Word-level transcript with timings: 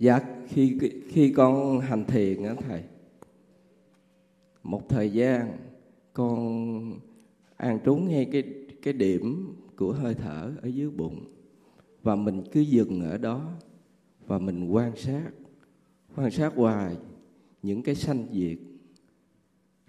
dạ 0.00 0.20
khi 0.48 0.78
khi 1.08 1.32
con 1.32 1.80
hành 1.80 2.04
thiền 2.04 2.42
á 2.42 2.54
thầy, 2.54 2.82
một 4.62 4.88
thời 4.88 5.12
gian 5.12 5.56
con 6.12 7.00
an 7.56 7.78
trú 7.84 7.96
ngay 7.96 8.28
cái 8.32 8.44
cái 8.82 8.92
điểm 8.92 9.54
của 9.76 9.92
hơi 9.92 10.14
thở 10.14 10.52
ở 10.62 10.68
dưới 10.68 10.90
bụng 10.90 11.24
và 12.02 12.16
mình 12.16 12.42
cứ 12.52 12.60
dừng 12.60 13.00
ở 13.00 13.18
đó 13.18 13.52
và 14.26 14.38
mình 14.38 14.68
quan 14.68 14.96
sát 14.96 15.30
quan 16.16 16.30
sát 16.30 16.52
hoài 16.56 16.96
những 17.62 17.82
cái 17.82 17.94
sanh 17.94 18.26
diệt. 18.32 18.58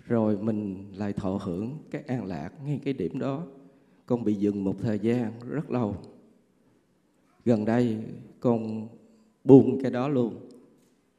Rồi 0.05 0.37
mình 0.37 0.85
lại 0.95 1.13
thọ 1.13 1.39
hưởng 1.43 1.77
cái 1.91 2.01
an 2.07 2.25
lạc 2.25 2.53
ngay 2.65 2.79
cái 2.83 2.93
điểm 2.93 3.19
đó. 3.19 3.47
Con 4.05 4.23
bị 4.23 4.33
dừng 4.33 4.63
một 4.63 4.75
thời 4.79 4.99
gian 4.99 5.31
rất 5.49 5.71
lâu. 5.71 5.95
Gần 7.45 7.65
đây 7.65 7.97
con 8.39 8.87
buông 9.43 9.81
cái 9.81 9.91
đó 9.91 10.07
luôn. 10.07 10.49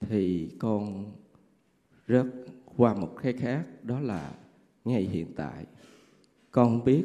Thì 0.00 0.50
con 0.58 1.12
rất 2.06 2.26
qua 2.76 2.94
một 2.94 3.16
cái 3.22 3.32
khác, 3.32 3.66
đó 3.82 4.00
là 4.00 4.34
ngay 4.84 5.02
hiện 5.02 5.26
tại. 5.36 5.66
Con 6.50 6.84
biết 6.84 7.04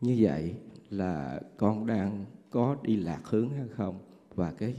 như 0.00 0.16
vậy 0.20 0.54
là 0.90 1.40
con 1.56 1.86
đang 1.86 2.24
có 2.50 2.76
đi 2.82 2.96
lạc 2.96 3.20
hướng 3.24 3.50
hay 3.50 3.68
không 3.68 3.98
và 4.34 4.52
cái 4.52 4.74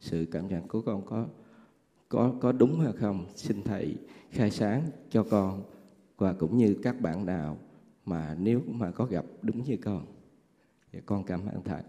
sự 0.00 0.26
cảm 0.32 0.48
nhận 0.48 0.68
của 0.68 0.80
con 0.80 1.06
có 1.06 1.26
có 2.08 2.34
có 2.40 2.52
đúng 2.52 2.80
hay 2.80 2.92
không? 2.92 3.26
Xin 3.34 3.62
thầy 3.62 3.96
khai 4.30 4.50
sáng 4.50 4.82
cho 5.10 5.22
con 5.30 5.62
và 6.16 6.32
cũng 6.32 6.56
như 6.56 6.76
các 6.82 7.00
bạn 7.00 7.26
nào 7.26 7.58
mà 8.04 8.36
nếu 8.40 8.62
mà 8.66 8.90
có 8.90 9.04
gặp 9.04 9.24
đúng 9.42 9.62
như 9.62 9.76
con. 9.76 10.06
Thì 10.92 11.00
con 11.06 11.24
cảm 11.24 11.40
ơn 11.46 11.62
thầy. 11.64 11.82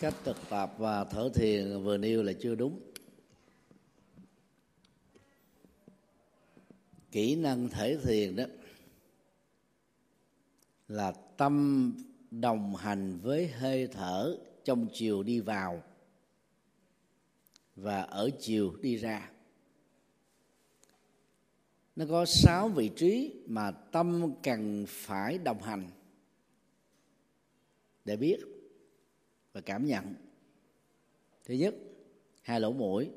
Cách 0.00 0.14
thực 0.24 0.36
tập 0.50 0.74
và 0.78 1.04
thở 1.04 1.30
thiền 1.34 1.82
vừa 1.82 1.96
nêu 1.96 2.22
là 2.22 2.32
chưa 2.40 2.54
đúng. 2.54 2.80
Kỹ 7.12 7.36
năng 7.36 7.68
thể 7.68 7.98
thiền 8.04 8.36
đó 8.36 8.44
là 10.88 11.12
tâm 11.36 11.94
đồng 12.30 12.76
hành 12.76 13.18
với 13.22 13.48
hơi 13.48 13.86
thở 13.86 14.38
trong 14.64 14.86
chiều 14.92 15.22
đi 15.22 15.40
vào 15.40 15.82
và 17.76 18.02
ở 18.02 18.30
chiều 18.40 18.76
đi 18.82 18.96
ra. 18.96 19.30
Nó 21.96 22.04
có 22.08 22.24
sáu 22.24 22.68
vị 22.68 22.90
trí 22.96 23.34
mà 23.46 23.70
tâm 23.70 24.32
cần 24.42 24.84
phải 24.88 25.38
đồng 25.38 25.62
hành 25.62 25.90
để 28.04 28.16
biết 28.16 28.38
và 29.52 29.60
cảm 29.60 29.86
nhận. 29.86 30.14
Thứ 31.44 31.54
nhất, 31.54 31.74
hai 32.42 32.60
lỗ 32.60 32.72
mũi. 32.72 33.10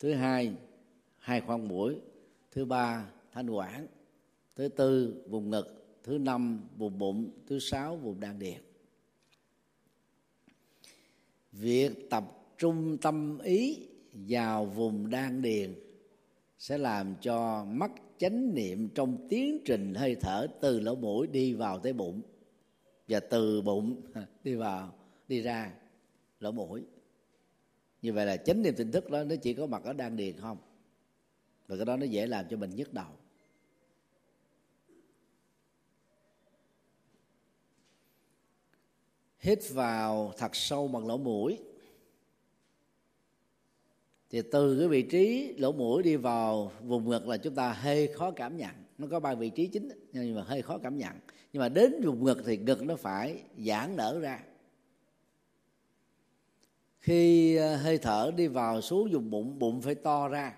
Thứ 0.00 0.12
hai 0.12 0.52
hai 1.18 1.40
khoang 1.40 1.68
mũi. 1.68 1.96
Thứ 2.50 2.64
ba, 2.64 3.10
thanh 3.32 3.50
quản. 3.50 3.86
Thứ 4.56 4.68
tư, 4.68 5.22
vùng 5.28 5.50
ngực. 5.50 5.98
Thứ 6.02 6.18
năm, 6.18 6.68
vùng 6.76 6.98
bụng. 6.98 7.30
Thứ 7.46 7.58
sáu, 7.58 7.96
vùng 7.96 8.20
đan 8.20 8.38
điền. 8.38 8.60
Việc 11.52 12.10
tập 12.10 12.24
trung 12.58 12.98
tâm 12.98 13.38
ý 13.38 13.88
vào 14.12 14.64
vùng 14.66 15.10
đan 15.10 15.42
điền 15.42 15.74
sẽ 16.58 16.78
làm 16.78 17.14
cho 17.20 17.64
mắt 17.64 17.90
chánh 18.18 18.54
niệm 18.54 18.88
trong 18.88 19.26
tiến 19.28 19.58
trình 19.64 19.94
hơi 19.94 20.16
thở 20.20 20.46
từ 20.60 20.80
lỗ 20.80 20.94
mũi 20.94 21.26
đi 21.26 21.54
vào 21.54 21.78
tới 21.78 21.92
bụng 21.92 22.20
và 23.08 23.20
từ 23.20 23.62
bụng 23.62 24.00
đi 24.44 24.54
vào 24.54 24.94
đi 25.28 25.40
ra 25.40 25.72
lỗ 26.40 26.52
mũi. 26.52 26.84
Như 28.02 28.12
vậy 28.12 28.26
là 28.26 28.36
chánh 28.36 28.62
niệm 28.62 28.74
tỉnh 28.76 28.92
thức 28.92 29.10
đó, 29.10 29.24
nó 29.24 29.36
chỉ 29.36 29.54
có 29.54 29.66
mặt 29.66 29.84
ở 29.84 29.92
đan 29.92 30.16
điền 30.16 30.36
không? 30.36 30.58
Và 31.66 31.76
cái 31.76 31.84
đó 31.84 31.96
nó 31.96 32.06
dễ 32.06 32.26
làm 32.26 32.46
cho 32.50 32.56
mình 32.56 32.70
nhức 32.70 32.92
đầu. 32.92 33.12
Hít 39.38 39.58
vào 39.70 40.32
thật 40.36 40.56
sâu 40.56 40.88
bằng 40.88 41.06
lỗ 41.06 41.16
mũi. 41.16 41.58
Thì 44.30 44.42
từ 44.52 44.78
cái 44.78 44.88
vị 44.88 45.02
trí 45.02 45.54
lỗ 45.58 45.72
mũi 45.72 46.02
đi 46.02 46.16
vào 46.16 46.72
vùng 46.82 47.08
ngực 47.08 47.28
là 47.28 47.36
chúng 47.36 47.54
ta 47.54 47.72
hơi 47.72 48.08
khó 48.08 48.30
cảm 48.30 48.56
nhận. 48.56 48.70
Nó 48.98 49.06
có 49.10 49.20
ba 49.20 49.34
vị 49.34 49.50
trí 49.50 49.66
chính, 49.66 49.88
nhưng 50.12 50.34
mà 50.34 50.42
hơi 50.42 50.62
khó 50.62 50.78
cảm 50.78 50.98
nhận. 50.98 51.12
Nhưng 51.52 51.60
mà 51.60 51.68
đến 51.68 52.02
vùng 52.04 52.24
ngực 52.24 52.42
thì 52.46 52.56
ngực 52.56 52.82
nó 52.82 52.96
phải 52.96 53.42
giãn 53.58 53.96
nở 53.96 54.18
ra 54.20 54.42
khi 57.04 57.56
ờ, 57.56 57.76
hơi 57.76 57.98
thở 57.98 58.32
đi 58.36 58.46
vào 58.46 58.80
xuống 58.80 59.10
dùng 59.10 59.30
bụng 59.30 59.58
bụng 59.58 59.82
phải 59.82 59.94
to 59.94 60.28
ra. 60.28 60.54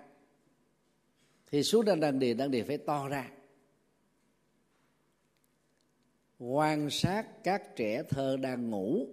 Thì 1.51 1.62
xuống 1.62 1.84
đang 1.84 2.01
đan 2.01 2.19
điền 2.19 2.37
đan 2.37 2.51
điền 2.51 2.67
phải 2.67 2.79
to 2.79 3.09
ra. 3.09 3.31
Quan 6.39 6.91
sát 6.91 7.45
các 7.45 7.77
trẻ 7.77 8.03
thơ 8.09 8.37
đang 8.37 8.71
ngủ 8.71 9.07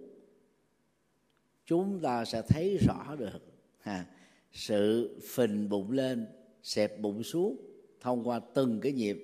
chúng 1.66 2.00
ta 2.00 2.24
sẽ 2.24 2.42
thấy 2.48 2.78
rõ 2.86 3.16
được 3.18 3.40
ha, 3.80 4.06
sự 4.52 5.16
phình 5.28 5.68
bụng 5.68 5.90
lên 5.90 6.26
xẹp 6.62 7.00
bụng 7.00 7.22
xuống 7.22 7.56
thông 8.00 8.28
qua 8.28 8.40
từng 8.54 8.80
cái 8.80 8.92
nhịp 8.92 9.18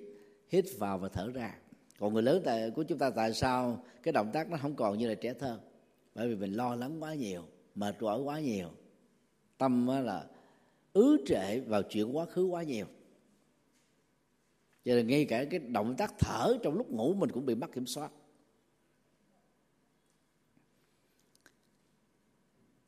hít 0.49 0.65
vào 0.77 0.97
và 0.97 1.09
thở 1.09 1.31
ra. 1.33 1.55
Còn 1.99 2.13
người 2.13 2.23
lớn 2.23 2.41
tại 2.45 2.71
của 2.71 2.83
chúng 2.83 2.97
ta 2.97 3.09
tại 3.09 3.33
sao 3.33 3.83
cái 4.03 4.11
động 4.11 4.29
tác 4.33 4.49
nó 4.49 4.57
không 4.61 4.75
còn 4.75 4.97
như 4.97 5.07
là 5.07 5.15
trẻ 5.15 5.33
thơ? 5.33 5.59
Bởi 6.15 6.27
vì 6.27 6.35
mình 6.35 6.53
lo 6.53 6.75
lắng 6.75 7.03
quá 7.03 7.13
nhiều 7.13 7.43
mệt 7.75 8.01
mỏi 8.01 8.21
quá 8.21 8.39
nhiều. 8.39 8.69
Tâm 9.57 9.87
là 9.87 10.27
ứ 10.93 11.17
trệ 11.25 11.59
vào 11.59 11.83
chuyện 11.83 12.17
quá 12.17 12.25
khứ 12.25 12.45
quá 12.45 12.63
nhiều. 12.63 12.85
Cho 14.85 14.95
nên 14.95 15.07
ngay 15.07 15.25
cả 15.25 15.45
cái 15.45 15.59
động 15.59 15.95
tác 15.97 16.13
thở 16.19 16.57
trong 16.63 16.73
lúc 16.73 16.89
ngủ 16.89 17.13
mình 17.13 17.31
cũng 17.31 17.45
bị 17.45 17.55
mất 17.55 17.71
kiểm 17.73 17.85
soát. 17.85 18.11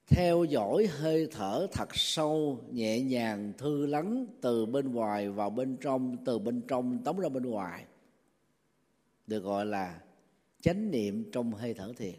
Theo 0.07 0.43
dõi 0.43 0.87
hơi 0.87 1.27
thở 1.31 1.67
thật 1.71 1.89
sâu, 1.91 2.59
nhẹ 2.71 3.01
nhàng, 3.01 3.53
thư 3.57 3.85
lắng 3.85 4.25
từ 4.41 4.65
bên 4.65 4.91
ngoài 4.91 5.29
vào 5.29 5.49
bên 5.49 5.77
trong, 5.81 6.17
từ 6.25 6.39
bên 6.39 6.61
trong 6.67 7.03
tống 7.03 7.19
ra 7.19 7.29
bên 7.29 7.43
ngoài. 7.43 7.85
Được 9.27 9.39
gọi 9.39 9.65
là 9.65 10.01
chánh 10.61 10.91
niệm 10.91 11.31
trong 11.31 11.53
hơi 11.53 11.73
thở 11.73 11.93
thiền. 11.97 12.15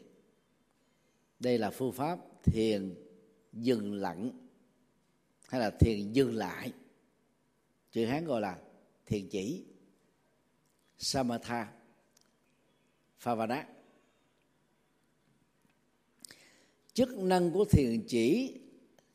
Đây 1.41 1.59
là 1.59 1.71
phương 1.71 1.93
pháp 1.93 2.19
thiền 2.45 2.95
dừng 3.53 3.95
lặng 3.95 4.31
hay 5.49 5.61
là 5.61 5.71
thiền 5.71 6.13
dừng 6.13 6.35
lại. 6.35 6.73
Chữ 7.91 8.07
hán 8.07 8.25
gọi 8.25 8.41
là 8.41 8.59
thiền 9.07 9.29
chỉ. 9.29 9.65
Samatha, 10.99 11.73
phavana. 13.19 13.69
Chức 16.93 17.19
năng 17.19 17.51
của 17.51 17.65
thiền 17.65 18.05
chỉ 18.09 18.61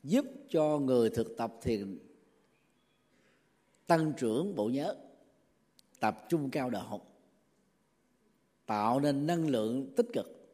giúp 0.03 0.25
cho 0.50 0.79
người 0.79 1.09
thực 1.09 1.38
tập 1.38 1.53
thiền 1.62 2.00
tăng 3.88 4.13
trưởng 4.18 4.56
bộ 4.56 4.69
nhớ, 4.69 4.95
tập 6.00 6.25
trung 6.29 6.50
cao 6.51 6.69
độ, 6.69 7.01
tạo 8.66 9.00
nên 9.00 9.28
năng 9.28 9.47
lượng 9.47 9.94
tích 9.95 10.06
cực. 10.13 10.50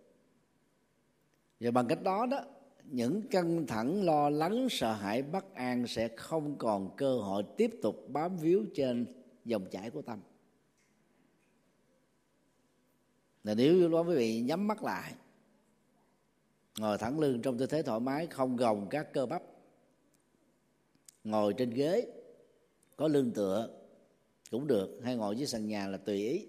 Và 1.59 1.71
bằng 1.71 1.87
cách 1.87 2.03
đó 2.03 2.25
đó 2.25 2.43
những 2.91 3.21
căng 3.27 3.67
thẳng, 3.67 4.03
lo 4.03 4.29
lắng, 4.29 4.67
sợ 4.69 4.93
hãi 4.93 5.21
bất 5.21 5.53
an 5.53 5.87
sẽ 5.87 6.07
không 6.07 6.57
còn 6.57 6.95
cơ 6.97 7.17
hội 7.17 7.43
tiếp 7.57 7.71
tục 7.81 8.05
bám 8.09 8.37
víu 8.37 8.65
trên 8.73 9.05
dòng 9.45 9.65
chảy 9.71 9.89
của 9.89 10.01
tâm. 10.01 10.19
Là 13.43 13.53
nếu 13.53 13.89
đó 13.89 14.01
quý 14.01 14.15
vị 14.15 14.41
nhắm 14.41 14.67
mắt 14.67 14.83
lại, 14.83 15.13
ngồi 16.79 16.97
thẳng 16.97 17.19
lưng 17.19 17.41
trong 17.41 17.57
tư 17.57 17.65
thế 17.65 17.81
thoải 17.81 17.99
mái, 17.99 18.27
không 18.27 18.55
gồng 18.55 18.87
các 18.89 19.13
cơ 19.13 19.25
bắp, 19.25 19.43
ngồi 21.23 21.53
trên 21.53 21.69
ghế, 21.69 22.07
có 22.95 23.07
lưng 23.07 23.31
tựa 23.35 23.69
cũng 24.51 24.67
được, 24.67 24.99
hay 25.03 25.15
ngồi 25.15 25.35
dưới 25.35 25.47
sàn 25.47 25.67
nhà 25.67 25.87
là 25.87 25.97
tùy 25.97 26.27
ý 26.27 26.47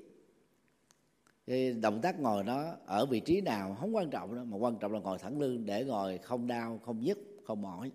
cái 1.46 1.72
động 1.72 2.00
tác 2.02 2.20
ngồi 2.20 2.44
đó 2.44 2.76
ở 2.86 3.06
vị 3.06 3.20
trí 3.20 3.40
nào 3.40 3.76
không 3.80 3.96
quan 3.96 4.10
trọng 4.10 4.34
đâu, 4.34 4.44
mà 4.44 4.56
quan 4.56 4.78
trọng 4.78 4.92
là 4.92 5.00
ngồi 5.00 5.18
thẳng 5.18 5.40
lưng 5.40 5.66
để 5.66 5.84
ngồi 5.84 6.18
không 6.18 6.46
đau, 6.46 6.80
không 6.84 7.00
nhức, 7.00 7.18
không 7.44 7.62
mỏi. 7.62 7.92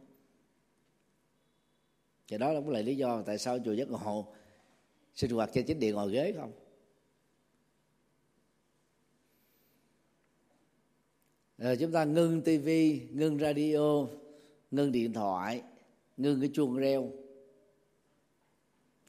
Thì 2.27 2.37
đó 2.37 2.53
cũng 2.53 2.69
là 2.69 2.81
lý 2.81 2.95
do 2.95 3.21
tại 3.21 3.37
sao 3.37 3.59
chùa 3.65 3.73
giác 3.73 3.89
ngộ 3.89 4.33
sinh 5.15 5.31
hoạt 5.31 5.49
trên 5.53 5.65
chính 5.65 5.79
điện 5.79 5.95
ngồi 5.95 6.11
ghế 6.11 6.33
không? 6.37 6.51
Rồi 11.57 11.77
chúng 11.77 11.91
ta 11.91 12.03
ngưng 12.03 12.41
tivi 12.41 13.07
ngưng 13.11 13.39
radio, 13.39 14.07
ngưng 14.71 14.91
điện 14.91 15.13
thoại, 15.13 15.61
ngưng 16.17 16.41
cái 16.41 16.49
chuông 16.53 16.77
reo 16.77 17.11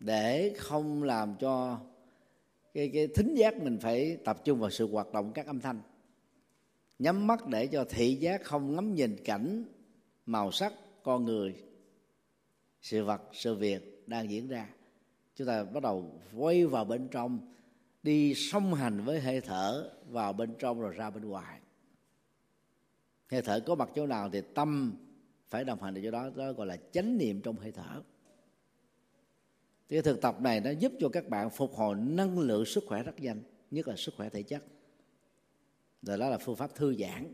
để 0.01 0.55
không 0.59 1.03
làm 1.03 1.37
cho 1.41 1.81
cái 2.75 2.91
cái 2.95 3.07
thính 3.07 3.35
giác 3.35 3.59
mình 3.59 3.79
phải 3.79 4.19
tập 4.25 4.45
trung 4.45 4.61
vào 4.61 4.71
sự 4.71 4.93
hoạt 4.93 5.13
động 5.13 5.33
các 5.35 5.47
âm 5.47 5.61
thanh. 5.61 5.81
Nhắm 6.99 7.27
mắt 7.27 7.47
để 7.47 7.67
cho 7.67 7.85
thị 7.85 8.15
giác 8.15 8.45
không 8.45 8.75
ngắm 8.75 8.95
nhìn 8.95 9.17
cảnh, 9.25 9.65
màu 10.27 10.53
sắc, 10.53 10.73
con 11.03 11.25
người, 11.25 11.55
sự 12.83 13.05
vật, 13.05 13.23
sự 13.33 13.55
việc 13.55 14.03
đang 14.07 14.31
diễn 14.31 14.49
ra. 14.49 14.69
Chúng 15.35 15.47
ta 15.47 15.65
bắt 15.65 15.83
đầu 15.83 16.21
quay 16.37 16.67
vào 16.67 16.85
bên 16.85 17.09
trong, 17.09 17.55
đi 18.03 18.35
song 18.35 18.75
hành 18.75 19.05
với 19.05 19.21
hơi 19.21 19.41
thở 19.41 19.91
vào 20.09 20.33
bên 20.33 20.55
trong 20.59 20.81
rồi 20.81 20.95
ra 20.95 21.11
bên 21.11 21.25
ngoài. 21.25 21.61
Hơi 23.31 23.43
thở 23.43 23.61
có 23.61 23.75
mặt 23.75 23.91
chỗ 23.95 24.07
nào 24.07 24.31
thì 24.31 24.41
tâm 24.55 24.97
phải 25.49 25.65
đồng 25.65 25.83
hành 25.83 25.95
ở 25.95 26.01
chỗ 26.05 26.11
đó 26.11 26.31
đó 26.37 26.53
gọi 26.53 26.67
là 26.67 26.77
chánh 26.93 27.19
niệm 27.19 27.41
trong 27.41 27.57
hơi 27.57 27.73
thở 27.73 28.03
cái 29.93 30.03
thực 30.03 30.21
tập 30.21 30.41
này 30.41 30.61
nó 30.61 30.71
giúp 30.71 30.93
cho 31.01 31.09
các 31.09 31.29
bạn 31.29 31.51
phục 31.51 31.75
hồi 31.75 31.97
năng 31.97 32.39
lượng 32.39 32.65
sức 32.65 32.85
khỏe 32.87 33.03
rất 33.03 33.21
nhanh, 33.21 33.43
nhất 33.71 33.89
là 33.89 33.97
sức 33.97 34.15
khỏe 34.17 34.29
thể 34.29 34.43
chất. 34.43 34.65
Rồi 36.03 36.19
đó 36.19 36.29
là 36.29 36.39
phương 36.39 36.57
pháp 36.57 36.75
thư 36.75 36.95
giãn. 36.95 37.33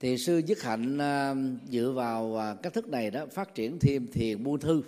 Thì 0.00 0.18
sư 0.18 0.42
dứt 0.46 0.62
hạnh 0.62 0.98
à, 0.98 1.34
dựa 1.68 1.90
vào 1.90 2.36
à, 2.36 2.56
cách 2.62 2.72
thức 2.72 2.88
này 2.88 3.10
đó 3.10 3.26
phát 3.26 3.54
triển 3.54 3.78
thêm 3.78 4.06
thiền 4.12 4.44
buông 4.44 4.60
thư. 4.60 4.82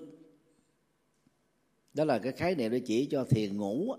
Đó 1.95 2.05
là 2.05 2.19
cái 2.19 2.33
khái 2.33 2.55
niệm 2.55 2.73
để 2.73 2.81
chỉ 2.81 3.09
cho 3.11 3.25
thiền 3.25 3.57
ngủ 3.57 3.95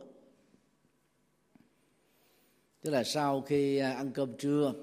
tức 2.82 2.92
là 2.92 3.04
sau 3.04 3.42
khi 3.42 3.78
à, 3.78 3.94
ăn 3.94 4.12
cơm 4.12 4.38
trưa, 4.38 4.74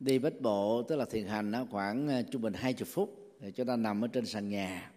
đi 0.00 0.18
bách 0.18 0.40
bộ, 0.40 0.82
tức 0.82 0.96
là 0.96 1.04
thiền 1.04 1.26
hành 1.26 1.52
khoảng 1.70 2.24
trung 2.30 2.42
bình 2.42 2.52
hai 2.52 2.72
chục 2.72 2.88
phút 2.88 3.19
thì 3.40 3.52
cho 3.52 3.64
ta 3.64 3.76
nằm 3.76 4.04
ở 4.04 4.08
trên 4.08 4.26
sàn 4.26 4.48
nhà. 4.48 4.92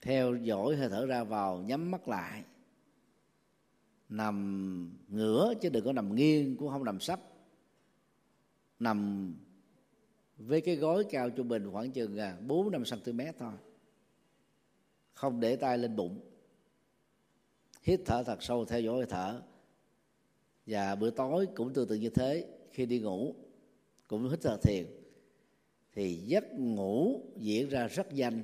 Theo 0.00 0.36
dõi 0.36 0.76
hơi 0.76 0.88
thở 0.88 1.06
ra 1.06 1.24
vào, 1.24 1.62
nhắm 1.62 1.90
mắt 1.90 2.08
lại. 2.08 2.44
Nằm 4.08 4.98
ngửa, 5.08 5.52
chứ 5.60 5.68
đừng 5.68 5.84
có 5.84 5.92
nằm 5.92 6.14
nghiêng, 6.14 6.56
cũng 6.56 6.68
không 6.68 6.84
nằm 6.84 7.00
sấp. 7.00 7.20
Nằm 8.78 9.34
với 10.36 10.60
cái 10.60 10.76
gối 10.76 11.04
cao 11.10 11.30
trung 11.30 11.48
bình 11.48 11.70
khoảng 11.72 11.90
chừng 11.90 12.18
à, 12.18 12.36
bốn 12.46 12.70
năm 12.70 12.82
cm 12.90 13.20
thôi. 13.38 13.52
Không 15.12 15.40
để 15.40 15.56
tay 15.56 15.78
lên 15.78 15.96
bụng. 15.96 16.20
Hít 17.82 18.00
thở 18.06 18.22
thật 18.22 18.42
sâu, 18.42 18.64
theo 18.64 18.80
dõi 18.80 18.96
hơi 18.96 19.06
thở. 19.06 19.42
Và 20.66 20.94
bữa 20.94 21.10
tối 21.10 21.46
cũng 21.56 21.72
tương 21.72 21.88
tự 21.88 21.94
như 21.94 22.10
thế, 22.10 22.46
khi 22.72 22.86
đi 22.86 23.00
ngủ 23.00 23.34
cũng 24.06 24.30
hít 24.30 24.38
thở 24.42 24.56
thiền 24.62 24.86
thì 25.98 26.14
giấc 26.14 26.44
ngủ 26.58 27.20
diễn 27.36 27.68
ra 27.68 27.86
rất 27.86 28.12
nhanh 28.12 28.42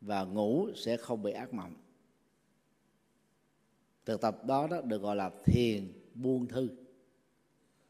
và 0.00 0.24
ngủ 0.24 0.68
sẽ 0.74 0.96
không 0.96 1.22
bị 1.22 1.32
ác 1.32 1.54
mộng. 1.54 1.74
Thực 4.04 4.20
tập 4.20 4.44
đó, 4.46 4.66
đó 4.66 4.80
được 4.80 5.02
gọi 5.02 5.16
là 5.16 5.30
thiền 5.44 5.92
buông 6.14 6.46
thư. 6.46 6.68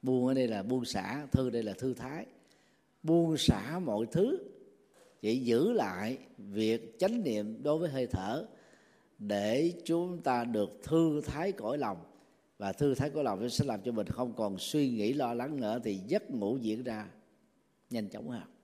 Buông 0.03 0.27
ở 0.27 0.35
đây 0.35 0.49
là 0.49 0.63
buông 0.63 0.85
xả 0.85 1.27
thư 1.33 1.51
đây 1.51 1.63
là 1.63 1.73
thư 1.73 1.95
thái. 1.95 2.27
Buông 3.03 3.37
xả 3.37 3.79
mọi 3.79 4.07
thứ 4.13 4.39
chỉ 5.21 5.37
giữ 5.37 5.73
lại 5.73 6.19
việc 6.39 6.99
chánh 6.99 7.23
niệm 7.25 7.63
đối 7.63 7.79
với 7.79 7.91
hơi 7.91 8.07
thở 8.07 8.47
để 9.19 9.73
chúng 9.85 10.23
ta 10.23 10.45
được 10.45 10.81
thư 10.83 11.21
thái 11.21 11.53
cõi 11.53 11.79
lòng. 11.79 11.99
Và 12.59 12.73
thư 12.73 12.95
thái 12.95 13.11
cõi 13.11 13.25
lòng 13.25 13.49
sẽ 13.49 13.65
làm 13.65 13.81
cho 13.83 13.93
mình 13.93 14.07
không 14.07 14.33
còn 14.37 14.59
suy 14.59 14.91
nghĩ 14.91 15.13
lo 15.13 15.35
lắng 15.35 15.61
nữa 15.61 15.81
thì 15.85 16.01
giấc 16.07 16.31
ngủ 16.31 16.57
diễn 16.57 16.83
ra 16.83 17.09
nhanh 17.91 18.09
chóng 18.09 18.29
hơn 18.29 18.58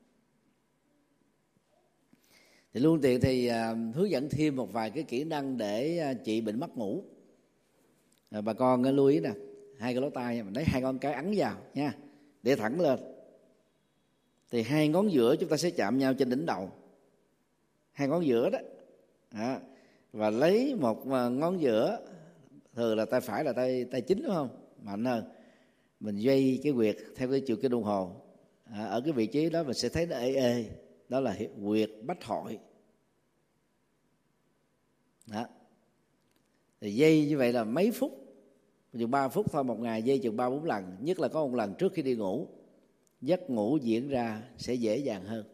thì 2.74 2.80
luôn 2.80 3.00
tiện 3.00 3.20
thì 3.20 3.50
uh, 3.50 3.94
hướng 3.94 4.10
dẫn 4.10 4.28
thêm 4.28 4.56
một 4.56 4.72
vài 4.72 4.90
cái 4.90 5.02
kỹ 5.02 5.24
năng 5.24 5.58
để 5.58 6.06
uh, 6.10 6.24
trị 6.24 6.40
bệnh 6.40 6.60
mất 6.60 6.76
ngủ. 6.76 7.02
À, 8.30 8.40
bà 8.40 8.52
con 8.52 8.82
uh, 8.82 8.94
lưu 8.94 9.06
ý 9.06 9.20
nè 9.20 9.30
hai 9.78 9.94
cái 9.94 10.02
lỗ 10.02 10.10
tai 10.10 10.42
mình 10.42 10.54
lấy 10.54 10.64
hai 10.64 10.82
con 10.82 10.98
cái 10.98 11.12
ấn 11.12 11.34
vào 11.36 11.56
nha 11.74 11.94
để 12.42 12.56
thẳng 12.56 12.80
lên. 12.80 12.98
Thì 14.50 14.62
hai 14.62 14.88
ngón 14.88 15.12
giữa 15.12 15.36
chúng 15.36 15.48
ta 15.48 15.56
sẽ 15.56 15.70
chạm 15.70 15.98
nhau 15.98 16.14
trên 16.14 16.30
đỉnh 16.30 16.46
đầu. 16.46 16.70
Hai 17.92 18.08
ngón 18.08 18.26
giữa 18.26 18.50
đó 18.50 18.58
à, 19.30 19.60
và 20.12 20.30
lấy 20.30 20.74
một 20.74 21.06
ngón 21.06 21.60
giữa 21.60 21.98
thường 22.74 22.96
là 22.96 23.04
tay 23.04 23.20
phải 23.20 23.44
là 23.44 23.52
tay 23.52 23.84
tay 23.84 24.00
chính 24.00 24.22
đúng 24.22 24.34
không? 24.34 24.48
Mạnh 24.82 25.04
hơn. 25.04 25.24
Mình 26.00 26.16
dây 26.16 26.60
cái 26.62 26.72
quyệt 26.72 26.96
theo 27.16 27.30
cái 27.30 27.40
chiều 27.40 27.56
cái 27.56 27.68
đồng 27.68 27.82
hồ. 27.82 28.10
À, 28.64 28.84
ở 28.84 29.00
cái 29.00 29.12
vị 29.12 29.26
trí 29.26 29.50
đó 29.50 29.62
mình 29.62 29.74
sẽ 29.74 29.88
thấy 29.88 30.06
nó 30.06 30.16
ê 30.16 30.34
ê 30.34 30.64
đó 31.14 31.20
là 31.20 31.36
quyệt 31.64 31.90
bách 32.02 32.24
hội. 32.24 32.58
Đó. 35.26 35.46
Thì 36.80 36.94
dây 36.94 37.26
như 37.26 37.38
vậy 37.38 37.52
là 37.52 37.64
mấy 37.64 37.90
phút? 37.90 38.12
Chừng 38.92 39.10
ba 39.10 39.28
phút 39.28 39.52
thôi 39.52 39.64
một 39.64 39.80
ngày 39.80 40.02
dây 40.02 40.18
chừng 40.18 40.36
ba 40.36 40.50
bốn 40.50 40.64
lần 40.64 40.96
nhất 41.00 41.18
là 41.18 41.28
có 41.28 41.46
một 41.46 41.54
lần 41.54 41.74
trước 41.78 41.92
khi 41.94 42.02
đi 42.02 42.14
ngủ 42.14 42.48
giấc 43.20 43.50
ngủ 43.50 43.78
diễn 43.82 44.08
ra 44.08 44.42
sẽ 44.58 44.74
dễ 44.74 44.96
dàng 44.96 45.24
hơn. 45.24 45.44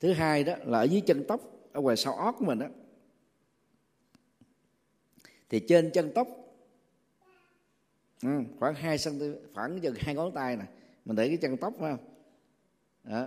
Thứ 0.00 0.12
hai 0.12 0.44
đó 0.44 0.54
là 0.64 0.78
ở 0.78 0.82
dưới 0.82 1.00
chân 1.00 1.24
tóc 1.28 1.40
ở 1.72 1.80
ngoài 1.80 1.96
sau 1.96 2.14
ót 2.14 2.34
của 2.38 2.44
mình 2.44 2.58
đó. 2.58 2.66
Thì 5.48 5.60
trên 5.68 5.90
chân 5.94 6.12
tóc 6.14 6.28
ừ, 8.22 8.28
khoảng 8.58 8.74
hai 8.74 8.96
cm 9.04 9.22
khoảng 9.54 9.80
chừng 9.80 9.94
hai 9.98 10.14
ngón 10.14 10.32
tay 10.34 10.56
này 10.56 10.66
mình 11.04 11.16
để 11.16 11.28
cái 11.28 11.36
chân 11.36 11.56
tóc 11.56 11.74
phải 11.78 11.96
không? 11.96 12.15
Đó. 13.06 13.26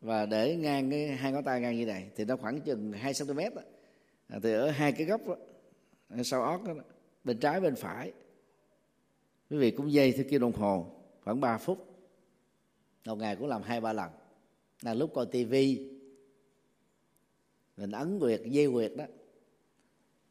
và 0.00 0.26
để 0.26 0.56
ngang 0.56 0.90
cái 0.90 1.06
hai 1.06 1.32
ngón 1.32 1.44
tay 1.44 1.60
ngang 1.60 1.76
như 1.76 1.86
này 1.86 2.10
thì 2.16 2.24
nó 2.24 2.36
khoảng 2.36 2.60
chừng 2.60 2.92
hai 2.92 3.12
cm 3.18 3.38
đó. 3.38 3.62
À, 4.28 4.38
thì 4.42 4.52
ở 4.52 4.70
hai 4.70 4.92
cái 4.92 5.06
góc 5.06 5.20
đó, 5.26 5.36
sau 6.24 6.42
ót 6.42 6.60
đó, 6.66 6.74
bên 7.24 7.38
trái 7.38 7.60
bên 7.60 7.74
phải. 7.76 8.12
Quý 9.50 9.56
vị 9.56 9.70
cũng 9.70 9.92
dây 9.92 10.12
theo 10.12 10.24
kia 10.30 10.38
đồng 10.38 10.52
hồ 10.52 10.86
khoảng 11.24 11.40
3 11.40 11.58
phút. 11.58 11.86
Một 13.06 13.18
ngày 13.18 13.36
cũng 13.36 13.48
làm 13.48 13.62
hai 13.62 13.80
ba 13.80 13.92
lần. 13.92 14.10
Là 14.82 14.94
lúc 14.94 15.10
coi 15.14 15.26
tivi 15.26 15.90
mình 17.76 17.90
ấn 17.90 18.18
quyệt 18.18 18.40
dây 18.44 18.70
quyệt 18.72 18.92
đó. 18.96 19.04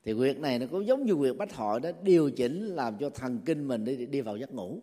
Thì 0.03 0.13
quyệt 0.13 0.37
này 0.39 0.59
nó 0.59 0.65
cũng 0.71 0.85
giống 0.85 1.05
như 1.05 1.15
quyệt 1.15 1.37
bách 1.37 1.53
hội 1.53 1.79
đó 1.79 1.89
điều 2.03 2.31
chỉnh 2.31 2.65
làm 2.65 2.97
cho 2.99 3.09
thần 3.09 3.39
kinh 3.45 3.67
mình 3.67 3.85
đi 3.85 4.05
đi 4.05 4.21
vào 4.21 4.37
giấc 4.37 4.53
ngủ. 4.53 4.79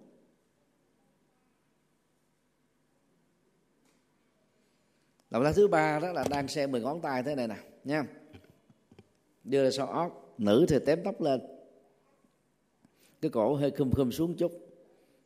Động 5.32 5.44
tác 5.44 5.52
thứ 5.54 5.68
ba 5.68 5.98
đó 5.98 6.12
là 6.12 6.24
đang 6.30 6.48
xem 6.48 6.72
mười 6.72 6.80
ngón 6.80 7.00
tay 7.00 7.22
thế 7.22 7.34
này 7.34 7.48
nè 7.48 7.56
nha. 7.84 8.04
Đưa 9.44 9.64
ra 9.64 9.70
sau 9.70 9.86
óc 9.86 10.34
nữ 10.38 10.66
thì 10.68 10.76
tém 10.86 11.00
tóc 11.04 11.20
lên. 11.20 11.40
Cái 13.20 13.30
cổ 13.30 13.54
hơi 13.54 13.70
khum 13.70 13.90
khum 13.90 14.10
xuống 14.10 14.34
chút. 14.34 14.52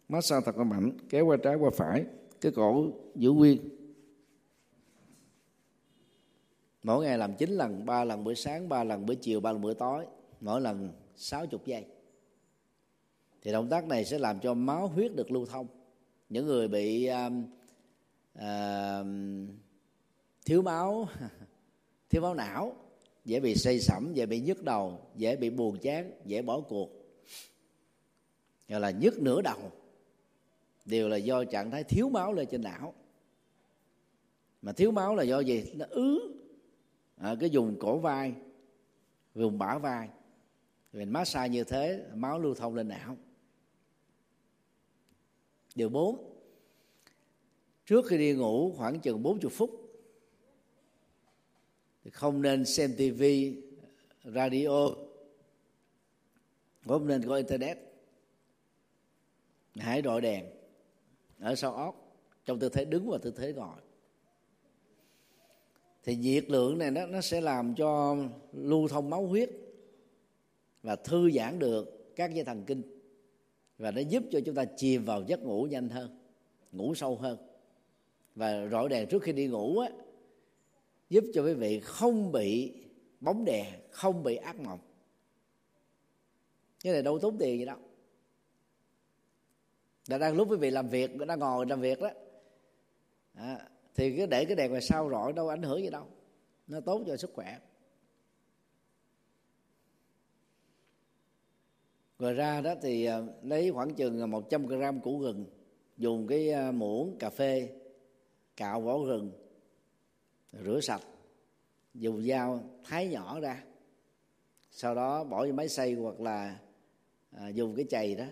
Massage 0.08 0.44
thật 0.44 0.56
là 0.58 0.64
mạnh 0.64 0.92
kéo 1.08 1.26
qua 1.26 1.36
trái 1.42 1.54
qua 1.54 1.70
phải 1.74 2.04
cái 2.40 2.52
cổ 2.52 2.90
giữ 3.14 3.30
nguyên. 3.30 3.68
Mỗi 6.82 7.04
ngày 7.04 7.18
làm 7.18 7.34
9 7.34 7.50
lần 7.50 7.86
ba 7.86 8.04
lần 8.04 8.24
buổi 8.24 8.34
sáng 8.34 8.68
ba 8.68 8.84
lần 8.84 9.06
buổi 9.06 9.16
chiều 9.16 9.40
ba 9.40 9.52
lần 9.52 9.60
buổi 9.60 9.74
tối 9.74 10.06
mỗi 10.40 10.60
lần 10.60 10.92
60 11.16 11.60
giây. 11.64 11.84
Thì 13.42 13.52
động 13.52 13.68
tác 13.68 13.86
này 13.86 14.04
sẽ 14.04 14.18
làm 14.18 14.40
cho 14.40 14.54
máu 14.54 14.88
huyết 14.88 15.16
được 15.16 15.30
lưu 15.30 15.46
thông. 15.46 15.66
Những 16.28 16.46
người 16.46 16.68
bị 16.68 17.10
uh, 17.10 17.32
uh, 18.38 19.06
thiếu 20.46 20.62
máu. 20.62 21.08
Thiếu 22.10 22.22
máu 22.22 22.34
não. 22.34 22.76
Dễ 23.24 23.40
bị 23.40 23.54
say 23.54 23.80
sẩm, 23.80 24.14
dễ 24.14 24.26
bị 24.26 24.40
nhức 24.40 24.62
đầu, 24.62 25.00
dễ 25.16 25.36
bị 25.36 25.50
buồn 25.50 25.78
chán, 25.78 26.10
dễ 26.24 26.42
bỏ 26.42 26.60
cuộc. 26.60 26.90
Gọi 28.68 28.80
là 28.80 28.90
nhức 28.90 29.22
nửa 29.22 29.42
đầu. 29.42 29.72
Đều 30.84 31.08
là 31.08 31.16
do 31.16 31.44
trạng 31.44 31.70
thái 31.70 31.84
thiếu 31.84 32.08
máu 32.08 32.32
lên 32.32 32.48
trên 32.50 32.62
não. 32.62 32.94
Mà 34.62 34.72
thiếu 34.72 34.90
máu 34.90 35.14
là 35.14 35.22
do 35.22 35.40
gì? 35.40 35.72
Nó 35.74 35.86
ứ 35.90 36.36
ở 37.16 37.36
cái 37.36 37.50
vùng 37.52 37.78
cổ 37.78 37.98
vai, 37.98 38.34
vùng 39.34 39.58
bả 39.58 39.78
vai. 39.78 40.08
Mình 40.92 41.12
massage 41.12 41.48
như 41.48 41.64
thế, 41.64 42.04
máu 42.14 42.38
lưu 42.38 42.54
thông 42.54 42.74
lên 42.74 42.88
não. 42.88 43.16
Điều 45.74 45.88
bốn, 45.88 46.34
trước 47.86 48.06
khi 48.06 48.18
đi 48.18 48.32
ngủ 48.32 48.72
khoảng 48.76 49.00
chừng 49.00 49.22
40 49.22 49.50
phút 49.50 49.85
không 52.12 52.42
nên 52.42 52.64
xem 52.64 52.94
tivi 52.96 53.56
radio. 54.24 54.88
Không 56.86 57.06
nên 57.06 57.28
có 57.28 57.34
internet. 57.34 57.78
Hãy 59.76 60.02
đội 60.02 60.20
đèn 60.20 60.44
ở 61.40 61.54
sau 61.54 61.74
óc, 61.74 62.18
trong 62.44 62.58
tư 62.58 62.68
thế 62.68 62.84
đứng 62.84 63.10
và 63.10 63.18
tư 63.18 63.30
thế 63.36 63.52
ngồi. 63.52 63.76
Thì 66.04 66.16
nhiệt 66.16 66.50
lượng 66.50 66.78
này 66.78 66.90
nó 66.90 67.06
nó 67.06 67.20
sẽ 67.20 67.40
làm 67.40 67.74
cho 67.74 68.16
lưu 68.52 68.88
thông 68.88 69.10
máu 69.10 69.26
huyết 69.26 69.50
và 70.82 70.96
thư 70.96 71.30
giãn 71.30 71.58
được 71.58 72.12
các 72.16 72.34
dây 72.34 72.44
thần 72.44 72.64
kinh. 72.66 72.82
Và 73.78 73.90
nó 73.90 74.00
giúp 74.00 74.22
cho 74.30 74.40
chúng 74.46 74.54
ta 74.54 74.64
chìm 74.64 75.04
vào 75.04 75.22
giấc 75.26 75.42
ngủ 75.42 75.66
nhanh 75.70 75.88
hơn, 75.88 76.18
ngủ 76.72 76.94
sâu 76.94 77.16
hơn. 77.16 77.38
Và 78.34 78.68
rọi 78.68 78.88
đèn 78.88 79.08
trước 79.08 79.22
khi 79.22 79.32
đi 79.32 79.46
ngủ 79.46 79.78
á 79.78 79.88
giúp 81.10 81.24
cho 81.34 81.42
quý 81.42 81.54
vị 81.54 81.80
không 81.80 82.32
bị 82.32 82.72
bóng 83.20 83.44
đè 83.44 83.80
không 83.90 84.22
bị 84.22 84.36
ác 84.36 84.60
mộng. 84.60 84.78
Cái 86.84 86.92
này 86.92 87.02
đâu 87.02 87.18
tốn 87.18 87.38
tiền 87.38 87.58
gì 87.58 87.64
đâu. 87.64 87.78
Là 90.06 90.18
đang 90.18 90.36
lúc 90.36 90.50
quý 90.50 90.56
vị 90.56 90.70
làm 90.70 90.88
việc 90.88 91.18
đang 91.26 91.38
ngồi 91.38 91.66
làm 91.66 91.80
việc 91.80 92.00
đó. 92.00 92.10
À, 93.34 93.68
thì 93.94 94.16
cứ 94.16 94.26
để 94.26 94.44
cái 94.44 94.56
đèn 94.56 94.70
ngoài 94.70 94.82
sau 94.82 95.10
rọi 95.10 95.32
đâu 95.32 95.48
ảnh 95.48 95.62
hưởng 95.62 95.82
gì 95.82 95.90
đâu. 95.90 96.06
Nó 96.66 96.80
tốt 96.80 97.02
cho 97.06 97.16
sức 97.16 97.30
khỏe. 97.34 97.58
Rồi 102.18 102.34
ra 102.34 102.60
đó 102.60 102.74
thì 102.82 103.04
à, 103.04 103.20
lấy 103.42 103.72
khoảng 103.72 103.94
chừng 103.94 104.30
100 104.30 104.66
gram 104.66 105.00
củ 105.00 105.18
gừng 105.18 105.46
dùng 105.96 106.26
cái 106.26 106.50
à, 106.50 106.72
muỗng 106.72 107.16
cà 107.18 107.30
phê 107.30 107.68
cạo 108.56 108.80
vỏ 108.80 108.98
gừng 108.98 109.45
rửa 110.64 110.80
sạch 110.80 111.02
dùng 111.94 112.26
dao 112.26 112.60
thái 112.84 113.08
nhỏ 113.08 113.40
ra 113.40 113.64
sau 114.70 114.94
đó 114.94 115.24
bỏ 115.24 115.46
vô 115.46 115.52
máy 115.52 115.68
xay 115.68 115.92
hoặc 115.92 116.20
là 116.20 116.58
à, 117.30 117.48
dùng 117.48 117.74
cái 117.76 117.84
chày 117.90 118.14
đó 118.14 118.24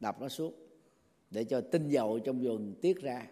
đập 0.00 0.20
nó 0.20 0.28
xuống 0.28 0.54
để 1.30 1.44
cho 1.44 1.60
tinh 1.60 1.88
dầu 1.88 2.18
trong 2.18 2.40
vườn 2.40 2.74
tiết 2.80 3.02
ra. 3.02 3.26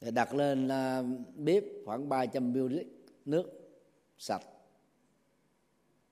Để 0.00 0.10
đặt 0.10 0.34
lên 0.34 0.68
à, 0.68 1.02
bếp 1.36 1.64
khoảng 1.84 2.08
300 2.08 2.52
ml 2.52 2.78
nước 3.24 3.70
sạch 4.18 4.42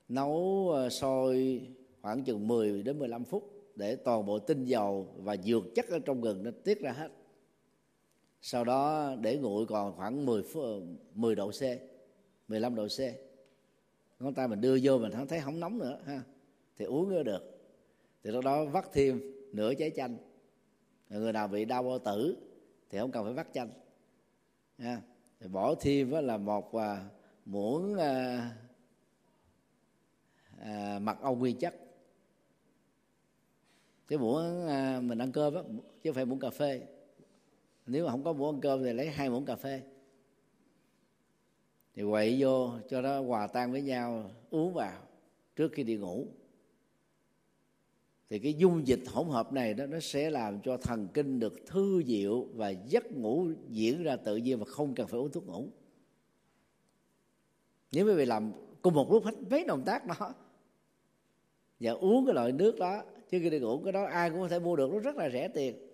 nấu 0.09 0.71
à, 0.76 0.88
sôi 0.88 1.61
khoảng 2.02 2.25
chừng 2.25 2.49
10 2.49 2.83
đến 2.83 2.99
15 2.99 3.25
phút 3.25 3.52
để 3.75 3.97
toàn 3.97 4.26
bộ 4.26 4.38
tinh 4.38 4.64
dầu 4.64 5.14
và 5.16 5.37
dược 5.37 5.64
chất 5.75 5.88
ở 5.88 5.99
trong 5.99 6.21
gừng 6.21 6.42
nó 6.42 6.50
tiết 6.64 6.80
ra 6.80 6.92
hết 6.92 7.09
sau 8.43 8.64
đó 8.64 9.14
để 9.21 9.37
nguội 9.37 9.66
còn 9.66 9.97
khoảng 9.97 10.26
10 10.26 10.43
phút, 10.43 10.83
10 11.14 11.35
độ 11.35 11.50
C 11.50 11.62
15 12.49 12.75
độ 12.75 12.87
C. 12.88 13.00
Ngón 14.21 14.35
tay 14.35 14.49
mình 14.49 14.61
đưa 14.61 14.78
vô 14.83 14.99
mình 14.99 15.12
không 15.12 15.26
thấy 15.26 15.40
không 15.40 15.61
nóng 15.61 15.78
nữa 15.78 15.99
ha. 16.05 16.23
Thì 16.78 16.85
uống 16.85 17.09
nữa 17.09 17.23
được. 17.23 17.43
Thì 18.23 18.31
lúc 18.31 18.45
đó 18.45 18.64
vắt 18.64 18.93
thêm 18.93 19.21
nửa 19.52 19.75
trái 19.75 19.90
chanh. 19.97 20.16
Người 21.11 21.33
nào 21.33 21.49
bị 21.49 21.64
đau 21.64 21.83
bao 21.83 21.99
tử 21.99 22.37
thì 22.90 22.99
không 22.99 23.11
cần 23.11 23.25
phải 23.25 23.33
vắt 23.33 23.49
chanh 23.52 23.71
ha. 24.78 25.00
Thì 25.40 25.49
bỏ 25.49 25.75
thêm 25.75 26.11
là 26.11 26.37
một 26.37 26.75
à, 26.75 27.05
muỗng 27.47 27.95
à, 27.95 28.50
à, 30.59 30.99
mật 31.02 31.21
ong 31.21 31.38
nguyên 31.38 31.59
chất. 31.59 31.75
Cái 34.09 34.19
muỗng 34.19 34.69
à, 34.69 35.00
mình 35.00 35.19
ăn 35.19 35.33
cơm 35.33 35.55
á 35.55 35.62
chứ 36.02 36.11
không 36.11 36.14
phải 36.14 36.25
muỗng 36.25 36.40
cà 36.40 36.50
phê 36.50 36.87
nếu 37.87 38.05
mà 38.05 38.11
không 38.11 38.25
có 38.25 38.33
muỗng 38.33 38.55
ăn 38.55 38.61
cơm 38.61 38.85
thì 38.85 38.93
lấy 38.93 39.11
hai 39.11 39.31
muỗng 39.31 39.45
cà 39.45 39.57
phê. 39.57 39.83
Thì 41.95 42.02
quậy 42.11 42.37
vô, 42.38 42.71
cho 42.88 43.00
nó 43.00 43.23
hòa 43.23 43.47
tan 43.47 43.73
với 43.73 43.83
nhau, 43.83 44.31
uống 44.50 44.75
vào 44.75 45.02
trước 45.57 45.73
khi 45.73 45.83
đi 45.83 45.97
ngủ. 45.97 46.26
Thì 48.31 48.38
cái 48.38 48.55
dung 48.55 48.87
dịch 48.87 49.00
hỗn 49.07 49.28
hợp 49.28 49.52
này 49.52 49.75
đó, 49.75 49.87
nó 49.87 50.00
sẽ 50.00 50.31
làm 50.31 50.61
cho 50.61 50.76
thần 50.76 51.09
kinh 51.14 51.40
được 51.40 51.66
thư 51.66 52.02
diệu 52.07 52.43
và 52.55 52.71
giấc 52.71 53.12
ngủ 53.12 53.49
diễn 53.69 54.02
ra 54.02 54.16
tự 54.16 54.37
nhiên 54.37 54.59
và 54.59 54.64
không 54.64 54.95
cần 54.95 55.07
phải 55.07 55.21
uống 55.21 55.31
thuốc 55.31 55.47
ngủ. 55.47 55.69
Nếu 57.93 58.07
quý 58.07 58.14
vị 58.14 58.25
làm 58.25 58.52
cùng 58.83 58.95
một 58.95 59.12
lúc 59.12 59.25
hết 59.25 59.35
mấy 59.50 59.64
động 59.64 59.83
tác 59.87 60.07
đó, 60.07 60.35
và 61.81 61.93
uống 61.93 62.26
cái 62.26 62.35
loại 62.35 62.52
nước 62.52 62.78
đó, 62.78 63.02
chứ 63.31 63.38
khi 63.43 63.50
đi 63.50 63.59
ngủ 63.59 63.81
cái 63.85 63.93
đó 63.93 64.05
ai 64.05 64.31
cũng 64.31 64.40
có 64.40 64.49
thể 64.49 64.59
mua 64.59 64.76
được, 64.76 64.93
nó 64.93 64.99
rất 64.99 65.16
là 65.16 65.31
rẻ 65.31 65.49
tiền 65.49 65.86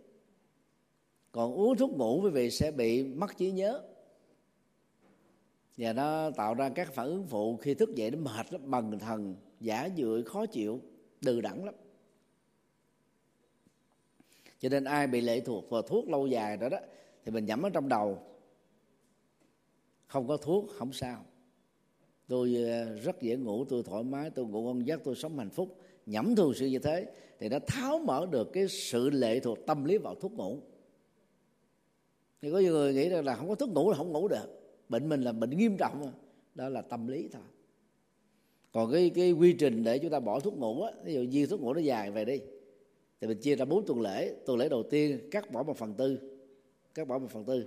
còn 1.33 1.55
uống 1.55 1.77
thuốc 1.77 1.91
ngủ 1.93 2.21
quý 2.25 2.31
vị 2.31 2.51
sẽ 2.51 2.71
bị 2.71 3.05
mất 3.05 3.37
trí 3.37 3.51
nhớ. 3.51 3.83
Và 5.77 5.93
nó 5.93 6.31
tạo 6.31 6.55
ra 6.55 6.69
các 6.69 6.93
phản 6.93 7.07
ứng 7.07 7.27
phụ 7.27 7.57
khi 7.57 7.75
thức 7.75 7.95
dậy 7.95 8.11
nó 8.11 8.19
mệt 8.19 8.53
lắm, 8.53 8.71
bần 8.71 8.99
thần, 8.99 9.37
giả 9.61 9.89
dưỡi 9.97 10.23
khó 10.23 10.47
chịu, 10.47 10.81
đừ 11.21 11.41
đẳng 11.41 11.65
lắm. 11.65 11.75
Cho 14.61 14.69
nên 14.69 14.85
ai 14.85 15.07
bị 15.07 15.21
lệ 15.21 15.41
thuộc 15.41 15.71
vào 15.71 15.83
thuốc 15.83 16.09
lâu 16.09 16.27
dài 16.27 16.57
đó 16.57 16.69
đó, 16.69 16.79
thì 17.25 17.33
mình 17.33 17.45
nhẩm 17.45 17.62
ở 17.62 17.71
trong 17.71 17.89
đầu. 17.89 18.19
Không 20.07 20.29
có 20.29 20.37
thuốc, 20.37 20.71
không 20.71 20.93
sao. 20.93 21.25
Tôi 22.29 22.55
ờ, 22.55 22.99
rất 22.99 23.23
dễ 23.23 23.37
ngủ, 23.37 23.65
tôi 23.65 23.83
thoải 23.83 24.05
mái, 24.05 24.31
tôi 24.31 24.45
ngủ 24.45 24.62
ngon 24.62 24.87
giấc, 24.87 25.05
tôi 25.05 25.15
sống 25.15 25.39
hạnh 25.39 25.51
phúc. 25.51 25.79
Nhẩm 26.07 26.37
thường 26.37 26.55
xuyên 26.55 26.71
như 26.71 26.79
thế, 26.79 27.07
thì 27.39 27.49
nó 27.49 27.59
tháo 27.67 27.99
mở 27.99 28.27
được 28.31 28.53
cái 28.53 28.69
sự 28.69 29.11
lệ 29.11 29.41
thuộc 29.41 29.59
tâm 29.67 29.85
lý 29.85 29.99
vào 29.99 30.15
thuốc 30.15 30.33
ngủ 30.33 30.59
thì 32.43 32.51
có 32.51 32.59
nhiều 32.59 32.73
người 32.73 32.95
nghĩ 32.95 33.09
rằng 33.09 33.25
là 33.25 33.35
không 33.35 33.49
có 33.49 33.55
thuốc 33.55 33.69
ngủ 33.69 33.91
là 33.91 33.97
không 33.97 34.13
ngủ 34.13 34.29
được. 34.29 34.47
Bệnh 34.89 35.09
mình 35.09 35.23
là 35.23 35.33
bệnh 35.33 35.51
nghiêm 35.51 35.77
trọng 35.77 36.13
đó 36.55 36.69
là 36.69 36.83
tâm 36.83 37.09
lý 37.09 37.29
thôi. 37.33 37.43
Còn 38.73 38.93
cái 38.93 39.11
cái 39.15 39.33
quy 39.33 39.53
trình 39.53 39.85
để 39.85 39.99
chúng 39.99 40.11
ta 40.11 40.21
bỏ 40.21 40.41
thuốc 40.41 40.59
ngủ 40.59 40.83
á 40.83 40.93
ví 41.05 41.15
dụ 41.15 41.27
viên 41.31 41.49
thuốc 41.49 41.61
ngủ 41.61 41.75
nó 41.75 41.81
dài 41.81 42.11
về 42.11 42.25
đi 42.25 42.41
thì 43.21 43.27
mình 43.27 43.39
chia 43.39 43.57
ra 43.57 43.65
bốn 43.65 43.87
tuần 43.87 44.01
lễ. 44.01 44.35
Tuần 44.47 44.59
lễ 44.59 44.69
đầu 44.69 44.83
tiên 44.83 45.29
cắt 45.31 45.53
bỏ 45.53 45.63
một 45.63 45.77
phần 45.77 45.95
tư 45.95 46.19
cắt 46.95 47.09
bỏ 47.09 47.19
một 47.19 47.31
phần 47.31 47.45
tư. 47.45 47.67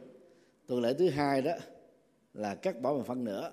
Tuần 0.67 0.82
lễ 0.82 0.94
thứ 0.94 1.10
hai 1.10 1.41
đó 1.41 1.51
là 2.34 2.55
cắt 2.55 2.82
bỏ 2.82 2.94
một 2.94 3.03
phần 3.05 3.24
nữa. 3.24 3.51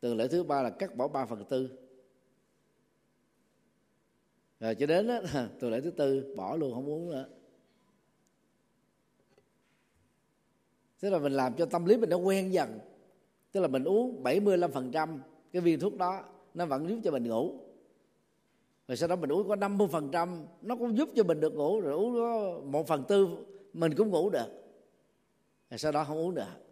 Tuần 0.00 0.16
lễ 0.16 0.28
thứ 0.28 0.42
ba 0.42 0.62
là 0.62 0.70
cắt 0.70 0.96
bỏ 0.96 1.08
ba 1.08 1.26
phần 1.26 1.44
tư. 1.44 1.68
Rồi 4.60 4.74
cho 4.74 4.86
đến 4.86 5.06
đó, 5.06 5.20
tuần 5.60 5.72
lễ 5.72 5.80
thứ 5.80 5.90
tư 5.90 6.34
bỏ 6.36 6.56
luôn 6.56 6.74
không 6.74 6.88
uống 6.88 7.10
nữa. 7.10 7.28
Tức 11.02 11.10
là 11.10 11.18
mình 11.18 11.32
làm 11.32 11.54
cho 11.54 11.66
tâm 11.66 11.84
lý 11.84 11.96
mình 11.96 12.10
nó 12.10 12.16
quen 12.16 12.52
dần. 12.52 12.78
Tức 13.52 13.60
là 13.60 13.68
mình 13.68 13.84
uống 13.84 14.22
75% 14.22 15.18
cái 15.52 15.62
viên 15.62 15.80
thuốc 15.80 15.96
đó, 15.96 16.24
nó 16.54 16.66
vẫn 16.66 16.88
giúp 16.88 16.98
cho 17.04 17.10
mình 17.10 17.28
ngủ. 17.28 17.52
Rồi 18.88 18.96
sau 18.96 19.08
đó 19.08 19.16
mình 19.16 19.32
uống 19.32 19.48
có 19.48 19.56
50 19.56 19.88
phần 19.92 20.08
trăm, 20.12 20.46
nó 20.62 20.76
cũng 20.76 20.96
giúp 20.96 21.08
cho 21.14 21.24
mình 21.24 21.40
được 21.40 21.54
ngủ. 21.54 21.80
Rồi 21.80 21.94
uống 21.94 22.14
có 22.14 22.60
một 22.64 22.86
phần 22.86 23.04
tư, 23.08 23.28
mình 23.72 23.94
cũng 23.94 24.10
ngủ 24.10 24.30
được. 24.30 24.46
Rồi 25.70 25.78
sau 25.78 25.92
đó 25.92 26.04
không 26.04 26.18
uống 26.18 26.34
được 26.34 26.62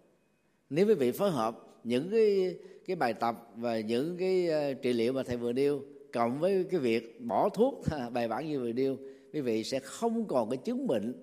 nếu 0.70 0.86
quý 0.86 0.94
vị 0.94 1.12
phối 1.12 1.30
hợp 1.30 1.58
những 1.84 2.08
cái 2.10 2.56
cái 2.86 2.96
bài 2.96 3.14
tập 3.14 3.50
và 3.56 3.80
những 3.80 4.16
cái 4.16 4.48
ờ, 4.48 4.74
trị 4.74 4.92
liệu 4.92 5.12
mà 5.12 5.22
thầy 5.22 5.36
vừa 5.36 5.52
nêu, 5.52 5.82
cộng 6.12 6.40
với 6.40 6.64
cái 6.70 6.80
việc 6.80 7.20
bỏ 7.20 7.48
thuốc, 7.48 7.84
bài 8.12 8.28
bản 8.28 8.48
như 8.48 8.60
vừa 8.60 8.72
nêu, 8.72 8.96
quý 9.32 9.40
vị 9.40 9.64
sẽ 9.64 9.78
không 9.78 10.24
còn 10.28 10.50
cái 10.50 10.56
chứng 10.56 10.86
bệnh 10.86 11.14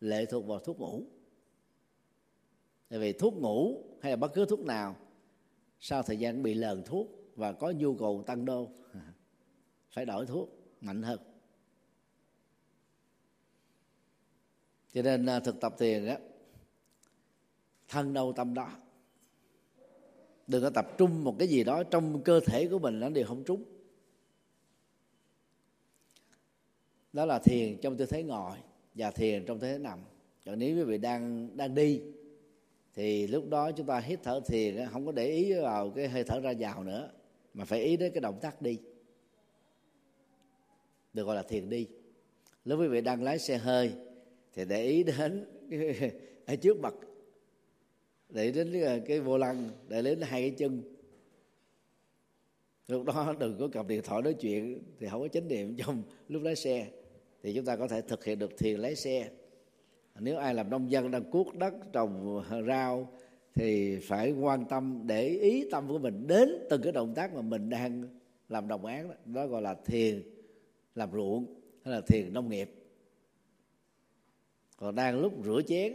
lệ 0.00 0.24
thuộc 0.24 0.46
vào 0.46 0.58
thuốc 0.58 0.80
ngủ 0.80 1.02
tại 2.92 3.00
vì 3.00 3.12
thuốc 3.12 3.34
ngủ 3.34 3.84
hay 4.00 4.12
là 4.12 4.16
bất 4.16 4.34
cứ 4.34 4.46
thuốc 4.46 4.60
nào, 4.60 4.96
sau 5.80 6.02
thời 6.02 6.16
gian 6.16 6.42
bị 6.42 6.54
lờn 6.54 6.82
thuốc 6.82 7.08
và 7.36 7.52
có 7.52 7.70
nhu 7.70 7.94
cầu 7.94 8.24
tăng 8.26 8.44
đô, 8.44 8.68
phải 9.90 10.06
đổi 10.06 10.26
thuốc 10.26 10.48
mạnh 10.80 11.02
hơn. 11.02 11.20
Cho 14.92 15.02
nên 15.02 15.26
à, 15.26 15.40
thực 15.40 15.60
tập 15.60 15.74
thiền 15.78 16.06
á, 16.06 16.18
thân 17.88 18.12
đâu 18.12 18.32
tâm 18.32 18.54
đó. 18.54 18.70
Đừng 20.46 20.62
có 20.62 20.70
tập 20.70 20.86
trung 20.98 21.24
một 21.24 21.36
cái 21.38 21.48
gì 21.48 21.64
đó 21.64 21.82
trong 21.82 22.22
cơ 22.22 22.40
thể 22.40 22.68
của 22.68 22.78
mình 22.78 23.00
nó 23.00 23.08
đều 23.08 23.26
không 23.26 23.44
trúng. 23.44 23.64
Đó 27.12 27.24
là 27.24 27.38
thiền 27.38 27.80
trong 27.80 27.96
tư 27.96 28.06
thế 28.06 28.22
ngồi 28.22 28.56
và 28.94 29.10
thiền 29.10 29.46
trong 29.46 29.58
tư 29.58 29.66
thế 29.66 29.78
nằm. 29.78 29.98
Còn 30.46 30.58
nếu 30.58 30.76
quý 30.76 30.82
vị 30.82 30.98
đang 30.98 31.56
đang 31.56 31.74
đi 31.74 32.02
thì 32.94 33.26
lúc 33.26 33.48
đó 33.48 33.70
chúng 33.72 33.86
ta 33.86 34.00
hít 34.00 34.18
thở 34.22 34.40
thiền 34.46 34.76
không 34.90 35.06
có 35.06 35.12
để 35.12 35.26
ý 35.26 35.52
vào 35.52 35.90
cái 35.90 36.08
hơi 36.08 36.24
thở 36.24 36.40
ra 36.40 36.54
vào 36.58 36.84
nữa 36.84 37.10
mà 37.54 37.64
phải 37.64 37.82
ý 37.82 37.96
đến 37.96 38.12
cái 38.12 38.20
động 38.20 38.38
tác 38.42 38.62
đi. 38.62 38.78
Được 41.12 41.24
gọi 41.24 41.36
là 41.36 41.42
thiền 41.42 41.70
đi. 41.70 41.86
Lúc 42.64 42.80
quý 42.80 42.88
vị 42.88 43.00
đang 43.00 43.22
lái 43.22 43.38
xe 43.38 43.58
hơi 43.58 43.92
thì 44.52 44.64
để 44.64 44.84
ý 44.84 45.02
đến 45.02 45.44
ở 46.46 46.56
trước 46.56 46.80
mặt 46.80 46.94
để 48.28 48.52
đến 48.52 48.72
cái, 48.72 49.02
cái 49.06 49.20
vô 49.20 49.38
lăng 49.38 49.70
để 49.88 50.02
đến 50.02 50.20
hai 50.20 50.40
cái 50.40 50.50
chân. 50.50 50.82
Lúc 52.88 53.04
đó 53.04 53.34
đừng 53.38 53.56
có 53.58 53.68
cầm 53.72 53.88
điện 53.88 54.02
thoại 54.04 54.22
nói 54.22 54.34
chuyện 54.34 54.82
thì 54.98 55.06
không 55.10 55.20
có 55.20 55.28
chánh 55.28 55.48
niệm 55.48 55.76
trong 55.76 56.02
lúc 56.28 56.42
lái 56.42 56.56
xe. 56.56 56.86
Thì 57.42 57.54
chúng 57.54 57.64
ta 57.64 57.76
có 57.76 57.88
thể 57.88 58.00
thực 58.00 58.24
hiện 58.24 58.38
được 58.38 58.58
thiền 58.58 58.80
lái 58.80 58.96
xe 58.96 59.30
nếu 60.20 60.38
ai 60.38 60.54
làm 60.54 60.70
nông 60.70 60.90
dân 60.90 61.10
đang 61.10 61.30
cuốc 61.30 61.54
đất 61.54 61.74
trồng 61.92 62.42
rau 62.66 63.08
thì 63.54 63.98
phải 63.98 64.32
quan 64.32 64.64
tâm 64.64 65.02
để 65.06 65.28
ý 65.28 65.68
tâm 65.70 65.88
của 65.88 65.98
mình 65.98 66.26
đến 66.26 66.48
từng 66.70 66.82
cái 66.82 66.92
động 66.92 67.14
tác 67.14 67.34
mà 67.34 67.42
mình 67.42 67.70
đang 67.70 68.18
làm 68.48 68.68
đồng 68.68 68.84
án 68.84 69.08
đó, 69.08 69.14
đó 69.24 69.46
gọi 69.46 69.62
là 69.62 69.74
thiền 69.74 70.22
làm 70.94 71.12
ruộng 71.12 71.60
hay 71.84 71.94
là 71.94 72.00
thiền 72.00 72.32
nông 72.32 72.48
nghiệp. 72.48 72.70
Còn 74.76 74.94
đang 74.94 75.20
lúc 75.20 75.32
rửa 75.44 75.60
chén 75.66 75.92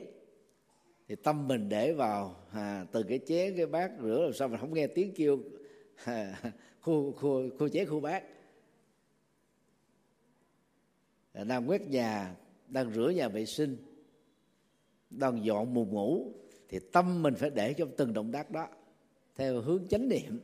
thì 1.07 1.15
tâm 1.15 1.47
mình 1.47 1.69
để 1.69 1.93
vào 1.93 2.35
à, 2.51 2.85
từ 2.91 3.03
cái 3.03 3.19
chén 3.27 3.57
cái 3.57 3.65
bát 3.65 3.91
rửa 4.01 4.21
làm 4.23 4.33
sao 4.33 4.47
mà 4.47 4.57
không 4.57 4.73
nghe 4.73 4.87
tiếng 4.87 5.13
kêu 5.15 5.39
à, 6.05 6.41
khu, 6.81 7.11
khu, 7.11 7.49
khu 7.59 7.69
chén 7.69 7.87
khu 7.87 7.99
bát. 7.99 8.23
Đang 11.33 11.69
quét 11.69 11.81
nhà 11.87 12.35
đang 12.67 12.93
rửa 12.93 13.09
nhà 13.09 13.27
vệ 13.27 13.45
sinh 13.45 13.77
đang 15.09 15.45
dọn 15.45 15.73
mùng 15.73 15.89
ngủ 15.89 16.31
thì 16.69 16.79
tâm 16.91 17.23
mình 17.23 17.35
phải 17.35 17.49
để 17.49 17.73
trong 17.73 17.91
từng 17.97 18.13
động 18.13 18.31
tác 18.31 18.51
đó, 18.51 18.67
theo 19.35 19.61
hướng 19.61 19.87
chánh 19.87 20.09
niệm. 20.09 20.39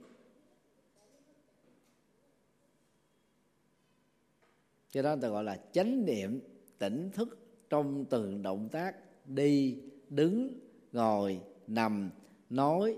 Cho 4.90 5.02
đó 5.02 5.16
ta 5.22 5.28
gọi 5.28 5.44
là 5.44 5.60
chánh 5.72 6.06
niệm, 6.06 6.40
tỉnh 6.78 7.10
thức 7.14 7.40
trong 7.70 8.06
từng 8.06 8.42
động 8.42 8.70
tác, 8.72 8.96
đi, 9.26 9.82
đứng, 10.10 10.60
ngồi, 10.92 11.42
nằm, 11.68 12.12
nói, 12.50 12.98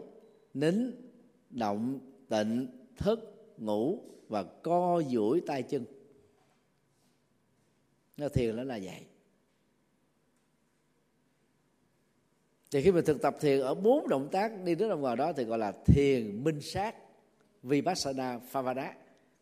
nín, 0.54 0.92
động, 1.50 2.00
tịnh, 2.30 2.68
thức, 2.98 3.20
ngủ 3.58 4.00
và 4.28 4.44
co 4.44 5.02
duỗi 5.12 5.42
tay 5.48 5.64
chân. 5.64 5.86
Nó 8.18 8.30
thiền 8.30 8.56
nó 8.56 8.64
là 8.64 8.80
vậy. 8.84 9.06
Thì 12.72 12.82
khi 12.82 12.92
mình 12.92 13.06
thực 13.06 13.22
tập 13.22 13.38
thiền 13.40 13.60
ở 13.60 13.76
bốn 13.76 14.10
động 14.10 14.30
tác 14.32 14.64
đi 14.64 14.76
đến 14.76 14.90
đồng 14.90 15.02
vào 15.02 15.16
đó 15.16 15.34
thì 15.34 15.44
gọi 15.44 15.58
là 15.58 15.74
thiền 15.86 16.44
minh 16.44 16.62
sát 16.62 16.96
vipassana 17.64 18.40
phavada 18.40 18.94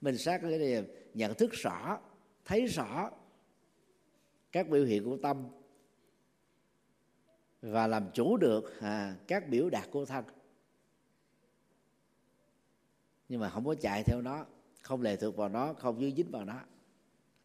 minh 0.02 0.18
sát 0.18 0.42
có 0.42 0.48
nghĩa 0.48 0.58
là 0.58 0.82
nhận 1.14 1.34
thức 1.34 1.52
rõ 1.52 2.00
thấy 2.46 2.66
rõ 2.66 3.12
các 4.52 4.70
biểu 4.70 4.86
hiện 4.86 5.04
của 5.04 5.18
tâm 5.18 5.48
và 7.62 7.88
làm 7.88 8.10
chủ 8.14 8.38
được 8.38 8.80
à, 8.82 9.16
các 9.28 9.50
biểu 9.50 9.70
đạt 9.70 9.92
của 9.92 10.06
thân. 10.06 10.26
Nhưng 13.30 13.40
mà 13.40 13.50
không 13.50 13.66
có 13.66 13.76
chạy 13.76 14.04
theo 14.04 14.22
nó 14.22 14.46
không 14.82 15.02
lệ 15.02 15.16
thuộc 15.16 15.36
vào 15.36 15.50
nó 15.50 15.74
không 15.74 16.00
dư 16.00 16.12
dính 16.12 16.32
vào 16.32 16.46
nó 16.46 16.60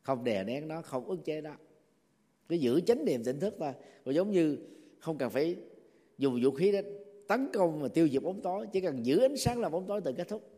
không 0.03 0.25
đè 0.25 0.45
nén 0.45 0.69
nó 0.69 0.83
không 0.83 1.05
ức 1.05 1.25
chế 1.25 1.41
nó. 1.41 1.55
Cứ 2.49 2.57
giữ 2.57 2.81
chánh 2.81 3.05
niệm 3.05 3.25
tỉnh 3.25 3.41
thức 3.41 3.55
thôi. 3.59 3.73
Rồi 4.05 4.15
giống 4.15 4.31
như 4.31 4.59
không 4.99 5.19
cần 5.19 5.31
phải 5.31 5.57
dùng 6.19 6.41
vũ 6.43 6.51
khí 6.51 6.73
đó 6.73 6.79
tấn 7.29 7.49
công 7.53 7.83
và 7.83 7.89
tiêu 7.89 8.09
diệt 8.09 8.23
bóng 8.23 8.41
tối. 8.41 8.67
Chỉ 8.73 8.81
cần 8.81 9.07
giữ 9.07 9.21
ánh 9.21 9.37
sáng 9.37 9.61
là 9.61 9.69
bóng 9.69 9.87
tối 9.87 10.01
tự 10.01 10.13
kết 10.13 10.29
thúc. 10.29 10.51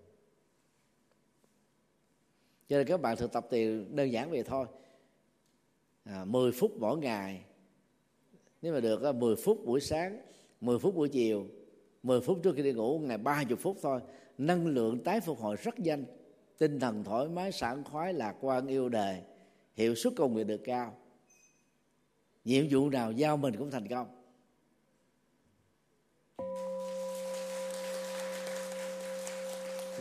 Cho 2.68 2.76
nên 2.76 2.86
các 2.86 3.00
bạn 3.00 3.16
thực 3.16 3.32
tập 3.32 3.46
thì 3.50 3.84
đơn 3.90 4.12
giản 4.12 4.30
vậy 4.30 4.42
thôi. 4.42 4.66
À, 6.04 6.24
10 6.24 6.52
phút 6.52 6.72
mỗi 6.78 6.98
ngày. 6.98 7.44
Nếu 8.62 8.74
mà 8.74 8.80
được 8.80 9.14
10 9.14 9.36
phút 9.36 9.64
buổi 9.64 9.80
sáng 9.80 10.20
10 10.60 10.78
phút 10.78 10.94
buổi 10.94 11.08
chiều 11.08 11.46
10 12.02 12.20
phút 12.20 12.40
trước 12.42 12.56
khi 12.56 12.62
đi 12.62 12.72
ngủ 12.72 12.98
ngày 12.98 13.18
30 13.18 13.56
phút 13.56 13.78
thôi. 13.82 14.00
Năng 14.38 14.66
lượng 14.66 15.04
tái 15.04 15.20
phục 15.20 15.38
hồi 15.38 15.56
rất 15.56 15.80
nhanh. 15.80 16.04
Tinh 16.58 16.80
thần 16.80 17.04
thoải 17.04 17.28
mái 17.28 17.52
sảng 17.52 17.84
khoái 17.84 18.12
lạc 18.12 18.34
quan 18.40 18.66
yêu 18.66 18.88
đời 18.88 19.22
hiệu 19.74 19.94
suất 19.94 20.12
công 20.16 20.34
việc 20.34 20.46
được 20.46 20.60
cao. 20.64 20.96
Nhiệm 22.44 22.66
vụ 22.70 22.90
nào 22.90 23.12
giao 23.12 23.36
mình 23.36 23.56
cũng 23.56 23.70
thành 23.70 23.88
công. 23.88 24.19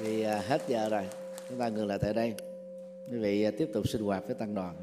Vì 0.02 0.22
à, 0.22 0.42
hết 0.48 0.62
giờ 0.68 0.90
rồi, 0.90 1.04
chúng 1.50 1.58
ta 1.58 1.70
ngừng 1.70 1.88
lại 1.88 2.00
tại 2.02 2.14
đây. 2.14 2.34
Quý 3.12 3.18
vị 3.18 3.44
à, 3.44 3.52
tiếp 3.58 3.70
tục 3.74 3.88
sinh 3.88 4.02
hoạt 4.02 4.28
với 4.28 4.36
tăng 4.36 4.56
đoàn. 4.56 4.76